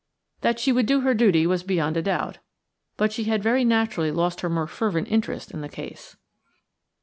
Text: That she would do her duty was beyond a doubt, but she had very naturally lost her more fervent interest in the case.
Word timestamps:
That 0.39 0.59
she 0.59 0.71
would 0.71 0.87
do 0.87 1.01
her 1.01 1.13
duty 1.13 1.45
was 1.45 1.61
beyond 1.61 1.95
a 1.95 2.01
doubt, 2.01 2.39
but 2.97 3.13
she 3.13 3.25
had 3.25 3.43
very 3.43 3.63
naturally 3.63 4.09
lost 4.09 4.41
her 4.41 4.49
more 4.49 4.65
fervent 4.65 5.07
interest 5.09 5.51
in 5.51 5.61
the 5.61 5.69
case. 5.69 6.15